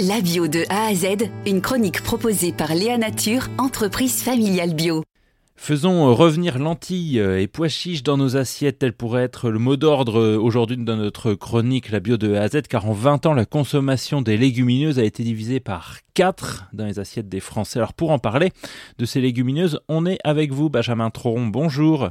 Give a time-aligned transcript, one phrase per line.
[0.00, 5.04] La bio de A à Z, une chronique proposée par Léa Nature, entreprise familiale bio.
[5.54, 10.36] Faisons revenir lentilles et pois chiches dans nos assiettes, tel pourrait être le mot d'ordre
[10.36, 13.44] aujourd'hui dans notre chronique La bio de A à Z, car en 20 ans, la
[13.44, 17.78] consommation des légumineuses a été divisée par 4 dans les assiettes des Français.
[17.78, 18.50] Alors pour en parler
[18.98, 21.46] de ces légumineuses, on est avec vous, Benjamin Tron.
[21.46, 22.10] Bonjour.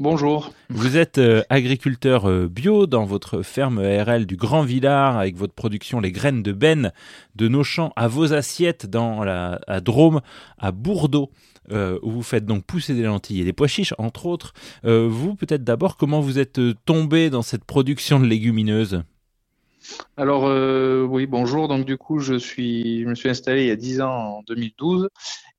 [0.00, 0.52] Bonjour.
[0.70, 5.54] Vous êtes euh, agriculteur euh, bio dans votre ferme ARL du Grand Villard avec votre
[5.54, 6.92] production Les Graines de Benne
[7.34, 10.20] de nos champs à vos assiettes dans la à Drôme,
[10.56, 11.30] à Bourdeau.
[11.72, 14.54] Euh, où vous faites donc pousser des lentilles et des pois chiches, entre autres.
[14.84, 19.02] vous, peut-être d'abord, comment vous êtes tombé dans cette production de légumineuses?
[20.16, 20.44] Alors
[21.10, 21.68] oui, bonjour.
[21.68, 24.42] Donc du coup, je suis, je me suis installé il y a 10 ans en
[24.46, 25.08] 2012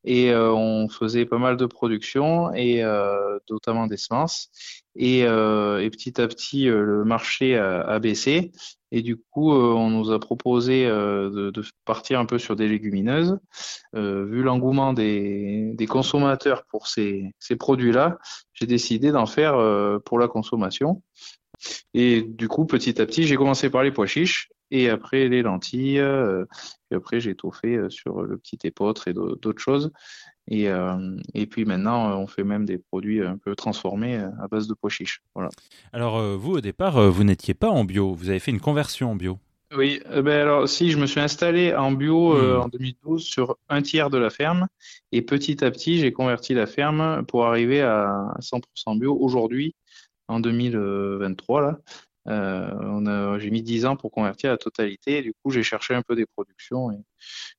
[0.03, 4.49] et euh, on faisait pas mal de production et euh, notamment des semences.
[4.95, 8.51] Et, euh, et, petit à petit le marché a, a, baissé.
[8.91, 13.37] Et du coup on nous a proposé de, de, partir un peu sur des légumineuses.
[13.93, 18.17] Vu l'engouement des, des, consommateurs pour ces, ces produits-là
[18.53, 19.53] j'ai décidé d'en faire
[20.05, 21.03] pour la consommation.
[21.93, 25.41] Et du coup petit à petit j'ai commencé par les pois chiches et après les
[25.41, 25.99] lentilles.
[25.99, 26.45] Euh,
[26.91, 29.91] et après, j'ai tout fait euh, sur le petit épeautre et d'autres choses.
[30.47, 34.67] Et, euh, et, puis maintenant, on fait même des produits un peu transformés à base
[34.67, 35.21] de pois chiches.
[35.35, 35.49] Voilà.
[35.93, 38.13] Alors, vous, au départ, vous n'étiez pas en bio.
[38.13, 39.37] Vous avez fait une conversion en bio.
[39.77, 42.61] Oui, ben alors si je me suis installé en bio hmm.
[42.61, 44.65] en 2012 sur un tiers de la ferme
[45.11, 49.75] et petit à petit j'ai converti la ferme pour arriver à 100% bio aujourd'hui
[50.27, 51.77] en 2023 là.
[52.29, 55.19] Euh, j'ai mis 10 ans pour convertir la totalité.
[55.19, 56.89] Et du coup, j'ai cherché un peu des productions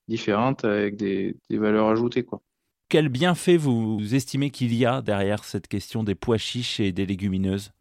[0.08, 2.24] différentes avec des, valeurs ajoutées.
[2.24, 2.40] Quoi.
[2.88, 7.06] Quel bienfait vous estimez qu'il y a derrière cette question des pois chiches et des
[7.06, 7.72] légumineuses?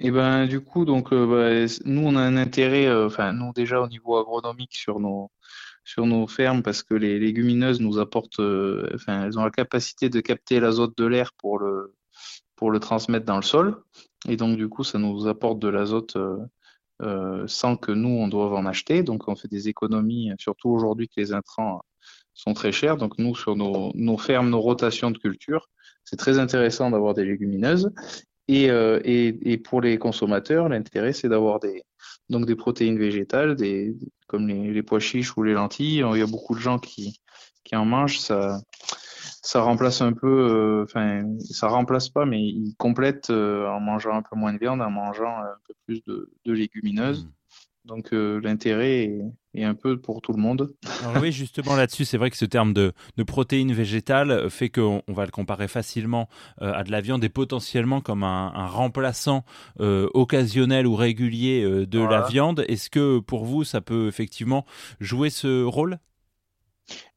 [0.00, 3.32] Et eh ben du coup donc euh, bah, nous on a un intérêt euh, enfin
[3.32, 5.30] nous déjà au niveau agronomique sur nos
[5.84, 10.20] sur nos fermes parce que les légumineuses nous apportent enfin elles ont la capacité de
[10.20, 11.94] capter l'azote de l'air pour le
[12.56, 13.82] pour le transmettre dans le sol.
[14.28, 16.38] Et donc, du coup, ça nous apporte de l'azote euh,
[17.02, 19.02] euh, sans que nous, on doive en acheter.
[19.02, 21.82] Donc, on fait des économies, surtout aujourd'hui que les intrants
[22.34, 22.96] sont très chers.
[22.96, 25.68] Donc, nous, sur nos, nos fermes, nos rotations de culture,
[26.04, 27.90] c'est très intéressant d'avoir des légumineuses.
[28.46, 31.82] Et, euh, et, et, pour les consommateurs, l'intérêt, c'est d'avoir des,
[32.28, 33.96] donc des protéines végétales, des,
[34.26, 36.04] comme les, les, pois chiches ou les lentilles.
[36.12, 37.20] Il y a beaucoup de gens qui,
[37.64, 38.18] qui en mangent.
[38.18, 38.60] Ça,
[39.44, 44.16] ça remplace un peu, euh, enfin, ça remplace pas, mais il complète euh, en mangeant
[44.16, 47.26] un peu moins de viande, en mangeant un peu plus de, légumineuses.
[47.26, 47.30] Mm.
[47.84, 49.12] Donc euh, l'intérêt
[49.52, 50.72] est, un peu pour tout le monde.
[51.20, 52.94] oui, justement là-dessus, c'est vrai que ce terme de,
[53.26, 56.30] protéines végétales fait qu'on va le comparer facilement
[56.62, 59.44] à de la viande et potentiellement comme un, remplaçant
[59.78, 62.64] occasionnel ou régulier de la viande.
[62.68, 64.64] Est-ce que pour vous, ça peut effectivement
[65.00, 65.98] jouer ce rôle?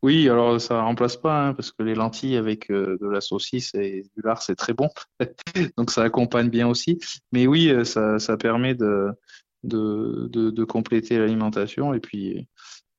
[0.03, 3.73] Oui, alors ça remplace pas, hein, parce que les lentilles avec euh, de la saucisse
[3.75, 4.89] et du lard, c'est très bon.
[5.77, 6.99] Donc ça accompagne bien aussi.
[7.31, 9.09] Mais oui, euh, ça, ça permet de,
[9.63, 12.47] de, de, compléter l'alimentation et puis,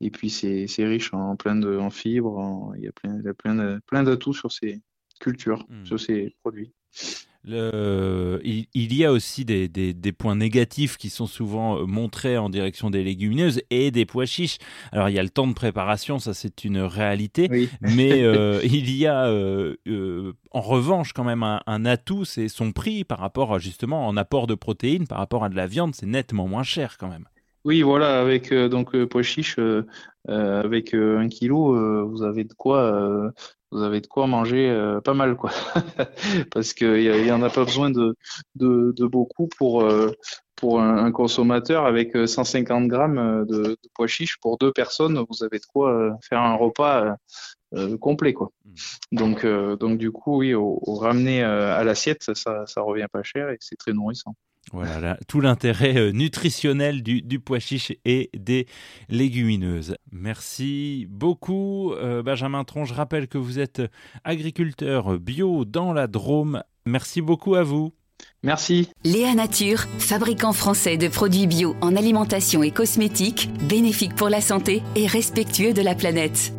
[0.00, 2.72] et puis c'est, riche en plein de en fibres.
[2.76, 4.80] il y a plein, il y a plein, plein d'atouts sur ces
[5.18, 5.84] cultures, mmh.
[5.84, 6.72] sur ces produits.
[7.44, 12.50] Le, il, y a aussi des, des, points négatifs qui sont souvent euh, montrés en
[12.50, 14.58] direction des légumineuses et des pois chiches.
[14.92, 18.90] Alors il y a le temps de préparation, ça c'est une réalité, mais euh, il
[18.90, 19.76] y a euh,
[20.50, 24.54] en revanche quand même un, atout, c'est son prix par rapport justement en apport de
[24.54, 27.28] protéines, par rapport à de la viande, c'est nettement moins cher quand même.
[27.64, 29.58] Oui, voilà, avec donc pois chiches,
[30.26, 33.32] avec un kilo, vous avez de quoi
[33.70, 35.50] vous avez de quoi manger euh, pas mal, quoi.
[36.52, 38.16] Parce qu'il y, en a pas besoin de,
[38.54, 40.12] de, de beaucoup pour, euh,
[40.56, 45.22] pour un, consommateur avec 150 euh, grammes de, de, pois chiches pour deux personnes.
[45.28, 47.16] Vous avez de quoi faire un repas
[48.00, 48.50] complet, quoi.
[48.64, 48.72] Mmh.
[49.12, 53.50] Donc, donc du coup, oui, au, au ramener à l'assiette, ça, ça revient pas cher
[53.50, 54.34] et c'est très nourrissant.
[54.72, 58.66] Voilà tout l'intérêt euh, nutritionnel du, pois chiche et des
[59.08, 59.96] légumineuses.
[60.12, 62.84] Merci beaucoup euh, Benjamin Tron.
[62.84, 63.82] Je rappelle que vous êtes
[64.24, 66.62] agriculteur bio dans la Drôme.
[66.86, 67.92] Merci beaucoup à vous.
[68.42, 68.88] Merci.
[69.04, 74.82] Léa Nature, fabricant français de produits bio en alimentation et cosmétiques, bénéfique pour la santé
[74.97, 76.53] et respectueux de la planète.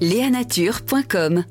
[0.00, 1.44] Léanature.com